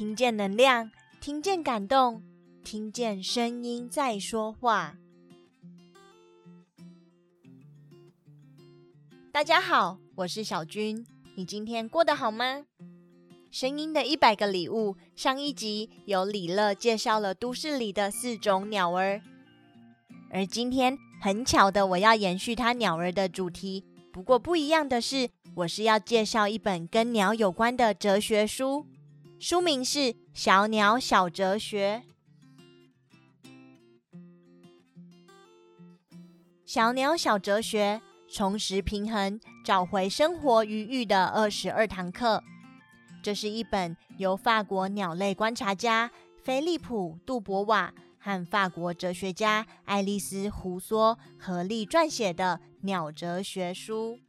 [0.00, 0.90] 听见能量，
[1.20, 2.22] 听见感动，
[2.64, 4.96] 听见声音在说话。
[9.30, 12.64] 大家好，我是小君，你今天过得好吗？
[13.50, 19.20] 声音的一百个礼物，上一集由李乐介绍了都市里的四种鸟儿，
[20.30, 23.84] 而今天很巧的，我要延续它鸟儿的主题。
[24.10, 28.86] 不过不一样的是，我是要介绍一本跟鸟有关的哲学书，
[29.40, 29.98] 书名是
[30.34, 32.02] 《小鸟小哲学》。
[36.66, 38.02] 小鸟小哲学。
[38.32, 42.44] 重拾平衡，找回生活余裕的二十二堂课。
[43.24, 46.12] 这是一本由法国鸟类观察家
[46.44, 54.20] 菲利普·杜博瓦和法国哲学家爱丽丝·胡梭合力撰写的鸟哲学书。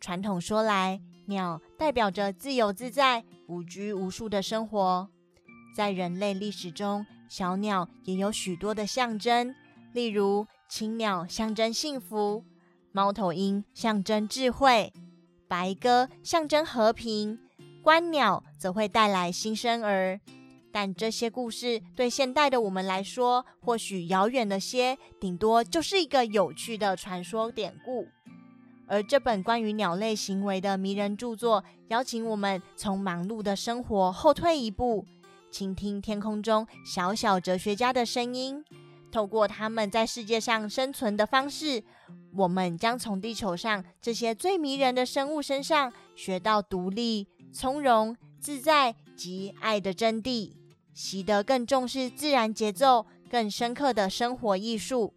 [0.00, 5.08] 传统说来，鸟代表着自由自在、无拘无束的生活。
[5.76, 9.54] 在人类历史中，小鸟也有许多的象征，
[9.92, 12.44] 例如青鸟象征幸福。
[12.90, 14.92] 猫头鹰象征智慧，
[15.46, 17.38] 白鸽象征和平，
[17.82, 20.18] 观鸟则会带来新生儿。
[20.72, 28.08] 但这些故事对现代的我们来说，或许遥远了些，顶多就是一个有趣的传说典故。
[28.88, 35.04] 而这本关于鸟类行为的迷人著作，邀请我们从忙碌的生活后退一步，
[35.50, 38.64] 倾听天空中小小哲学家的声音。
[39.10, 41.82] 透过他们在世界上生存的方式，
[42.34, 50.52] 我们将从地球上这些最迷人的生物身上学到独立、从容、自在及爱的真谛，
[50.92, 55.14] 习得更重视自然节奏、更深刻的生活艺术，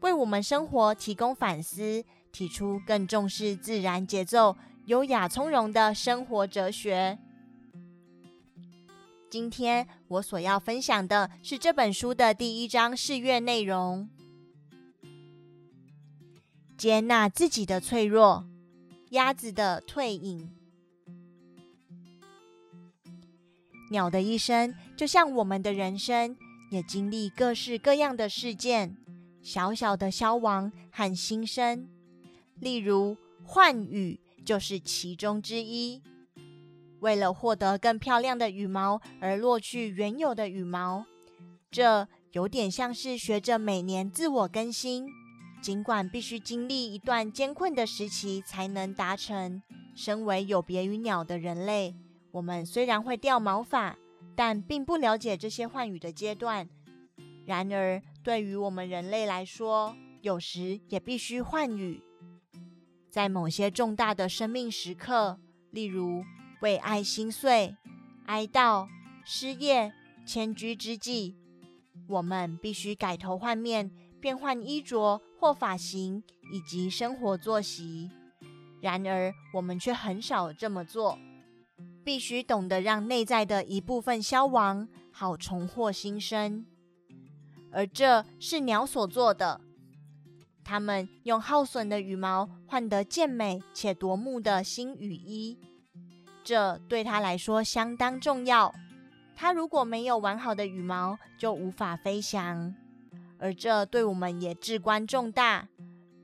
[0.00, 7.18] 为我们生活提供反思，提出更重视自然节奏、优雅从容的生活哲学。
[9.30, 14.08] 今天我所要分享的是这本书的第一章试阅内容：
[16.76, 18.44] 接纳自己的脆弱，
[19.10, 20.50] 鸭子的退隐。
[23.92, 26.36] 鸟的一生就像我们的人生，
[26.70, 28.96] 也经历各式各样的事件，
[29.42, 31.88] 小小的消亡和新生，
[32.60, 36.02] 例如换羽就是其中之一。
[37.00, 41.06] 为了获得更漂亮的羽毛而落去原有的羽毛，
[41.70, 45.08] 这有点像是学着每年自我更新，
[45.62, 49.62] 尽管必须经历一段艰困的时期才能达成。
[49.94, 51.94] 身为有别于鸟的人类，
[52.30, 53.96] 我们虽然会掉毛发，
[54.36, 56.68] 但并不了解这些换羽的阶段。
[57.46, 62.02] 然而，对于我们人类来说，有时也必须换羽，
[63.10, 65.40] 在某些重大的生命时刻，
[65.70, 66.24] 例如，
[66.62, 67.76] 为爱心碎、
[68.26, 68.86] 哀悼、
[69.24, 69.92] 失业、
[70.24, 71.36] 迁居之际，
[72.08, 73.90] 我们必须改头换面，
[74.20, 76.22] 变换衣着或发型
[76.52, 78.10] 以及生活作息。
[78.80, 81.18] 然而，我们却很少这么做。
[82.02, 86.64] 必须懂得让内在的一部分消亡，好重获新生。
[87.70, 89.60] 而这是鸟所做的。
[90.64, 95.58] 它们用耗损的羽毛换得健美且夺目的新羽衣。
[96.44, 98.74] 这对他来说相当重要。
[99.34, 102.74] 他如果没有完好的羽毛，就无法飞翔。
[103.38, 105.68] 而这对我们也至关重大。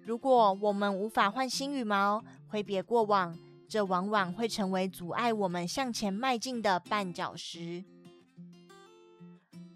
[0.02, 3.36] 如果我们无法换新羽毛，挥别过往，
[3.68, 7.84] 这往往会成为阻碍我们向前迈进的绊脚石。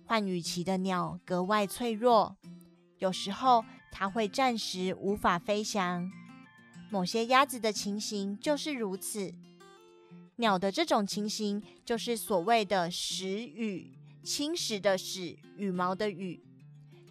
[0.04, 2.36] 换羽期的鸟格外脆弱，
[2.98, 6.10] 有时候它会暂时无法飞翔。
[6.90, 9.32] 某些鸭子的情形就是如此。
[10.36, 16.42] 鸟的这种情形，就是所谓的蚀羽，侵蚀的蚀，羽毛的羽。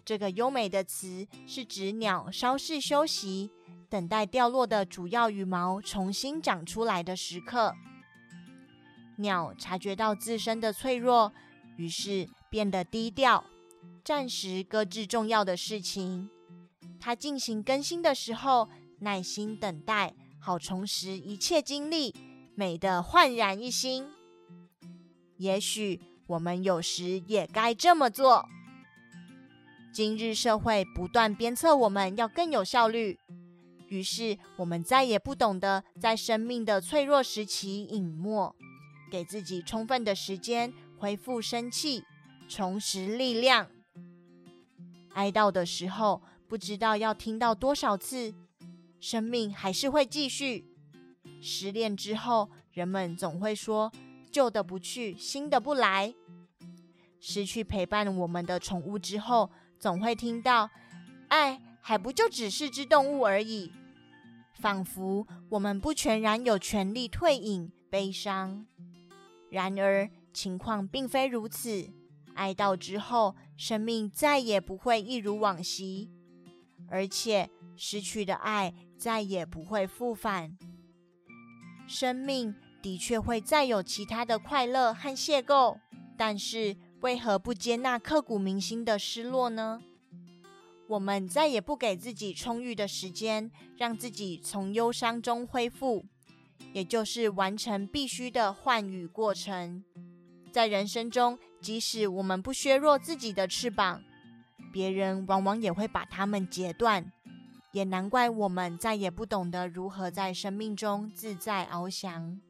[0.04, 3.50] 这个优美的词是指鸟稍事休息，
[3.88, 7.72] 等待掉落的主要羽毛重新长出来的时刻。
[9.16, 11.32] 鸟察觉到自身的脆弱，
[11.76, 13.44] 于是变得低调，
[14.02, 16.28] 暂时搁置重要的事情。
[17.00, 18.68] 它进行更新的时候，
[19.00, 22.14] 耐心等待，好重拾一切精力。
[22.54, 24.06] 美得焕然一新。
[25.38, 28.46] 也许我们有时也该这么做。
[29.92, 33.18] 今日社会不断鞭策我们要更有效率，
[33.88, 38.54] 于是我们再也不懂得在生命的脆弱时期隐没，
[39.10, 42.04] 给自己充分的时间恢复生气，
[42.46, 43.68] 重拾力量。
[45.14, 48.34] 哀悼的时候，不知道要听到多少次，
[48.98, 50.66] 生命还是会继续。
[51.40, 53.92] 失恋之后，人们总会说
[54.32, 56.12] ：“旧的不去，新的不来。
[57.20, 59.48] 失去陪伴我们的宠物之后，
[59.78, 60.68] 总会听到
[61.30, 63.70] “爱还不就只是只动物而已”，
[64.58, 68.66] 仿佛我们不全然有权利退隐、悲伤。
[69.50, 71.92] 然而，情况并非如此。
[72.34, 76.10] 哀悼之后，生命再也不会一如往昔，
[76.90, 80.58] 而且失去的爱再也不会复返。
[81.86, 85.78] 生命的确会再有其他的快乐和邂逅，
[86.16, 89.80] 但是，为何不接纳刻骨铭心的失落呢？
[90.88, 96.04] 我们再也不给自己充裕的时间，让自己从忧伤中恢复，
[96.72, 99.84] 也就是完成必须的换羽过程。
[100.52, 104.02] 在人生中，即使我们不削弱自己的翅膀，
[104.72, 107.12] 别人往往也会把它们截断。
[107.72, 112.40] 也难怪我们再也不懂得如何在生命中自在翱翔。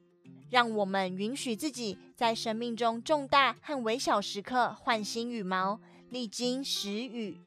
[0.49, 5.78] 让我们允许自己在生命中重大和微小时刻换新羽毛，
[6.08, 7.38] 历经时雨，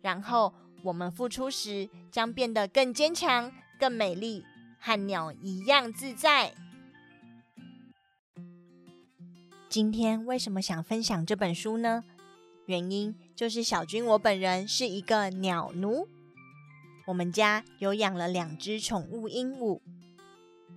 [0.00, 0.52] 然后
[0.82, 4.44] 我们复出时将变得更坚强、更美丽，
[4.80, 6.52] 和鸟一样自在。
[9.68, 12.02] 今天为什么想分享这本书呢？
[12.70, 16.06] 原因就是小君我本人是一个鸟奴，
[17.08, 19.80] 我们家有养了两只宠物鹦鹉。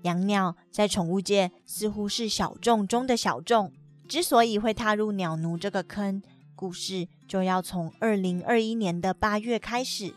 [0.01, 3.72] 养鸟在宠物界似乎是小众中的小众。
[4.10, 6.24] 之所以会踏入鸟奴这个坑，
[6.56, 10.16] 故事就要从二零二一年的八月开始。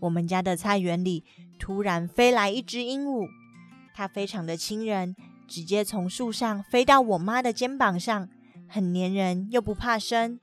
[0.00, 1.22] 我们家的菜园里
[1.58, 3.28] 突然飞来一只鹦鹉，
[3.94, 5.14] 它非常的亲人，
[5.46, 8.30] 直接从树上飞到我妈的肩膀上，
[8.66, 10.40] 很黏人又不怕生。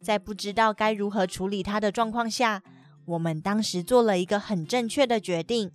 [0.00, 2.62] 在不知道该如何处理它的状况下，
[3.04, 5.70] 我们当时做了一个很正确的决定。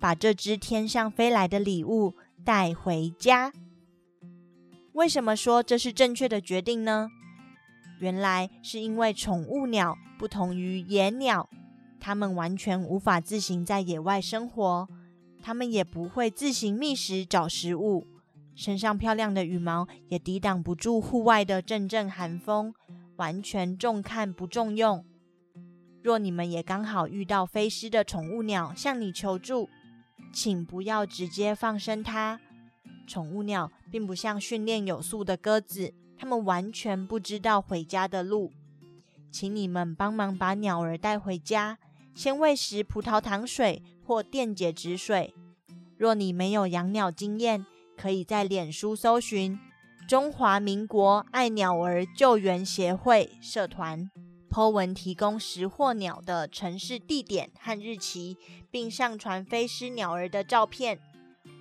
[0.00, 3.52] 把这只天上飞来的礼物带回家。
[4.94, 7.08] 为什么说这是正确的决定呢？
[8.00, 11.48] 原来是因为宠物鸟不同于野鸟，
[12.00, 14.88] 它们完全无法自行在野外生活，
[15.40, 18.04] 它们也不会自行觅食找食物，
[18.56, 22.74] 身上漂亮的羽毛也抵挡不住户外的阵阵寒风，
[23.22, 25.04] 完全重看不重用。
[26.02, 29.70] 若你们也刚好遇到飞失的宠物鸟向你求助，
[30.32, 32.40] 请不要直接放生它。
[33.06, 38.50] 宠物鸟并不像训练有素的鸽子，它们完全不知道回家的路。
[39.30, 41.78] 请你们帮忙把鸟儿带回家，
[42.16, 45.32] 先喂食葡萄糖水或电解质水。
[45.96, 47.64] 若你没有养鸟经验，
[47.96, 49.56] 可以在脸书搜寻
[50.08, 54.10] “中华民国爱鸟儿救援协会”社团。
[54.50, 58.36] po 文提供拾获鸟的城市地点和日期，
[58.70, 61.00] 并上传飞失鸟儿的照片，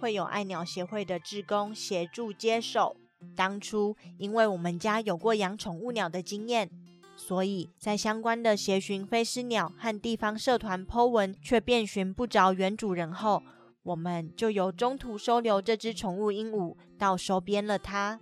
[0.01, 2.97] 会有爱鸟协会的志工协助接手。
[3.35, 6.69] 当初因为我们家有过养宠物鸟的经验，
[7.15, 13.41] 所以在相关的协寻飞失鸟和地方社团 po 文却遍寻不着原主人后，
[13.83, 18.19] 我们就由中途收留这只宠物鹦鹉到收编了它。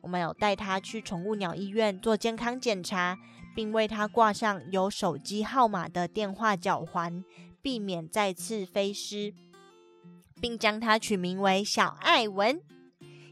[0.00, 3.18] 我们有带它去宠物鸟医院做健康检查。
[3.54, 7.24] 并为它挂上有手机号码的电话脚环，
[7.60, 9.34] 避免再次飞失，
[10.40, 12.60] 并将它取名为小爱文，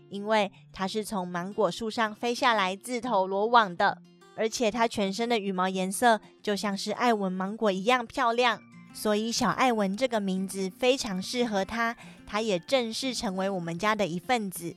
[0.09, 3.99] 因为它是从芒果树上飞下来自投罗网的，
[4.35, 8.61] 而且它全身的羽毛颜色就像是爱文芒果一样漂亮，
[8.93, 14.75] 所以小爱文这个名字非常适合它，它也正式成为我们家的一份子。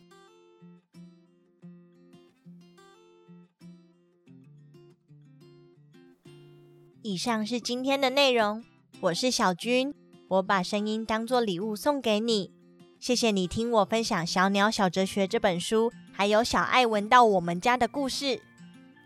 [7.01, 8.61] 以上是今天的内容，
[8.99, 9.93] 我是小君，
[10.27, 12.51] 我把声音当作礼物送给你，
[12.99, 18.41] 谢谢你听我分享《小鸟小哲学》这本书，还有小爱闻到我们家的故事。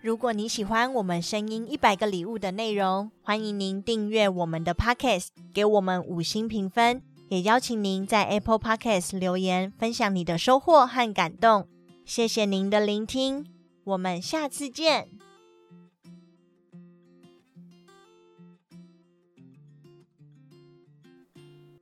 [0.01, 11.67] 如果你喜欢我们声音一百个礼物的内容，欢迎您订阅我们的 Podcast，给我们五星评分，也邀请您在 Apple Podcast 留言分享你的收获和感动。
[12.03, 13.45] 谢谢您的聆听，
[13.83, 15.09] 我们下次见。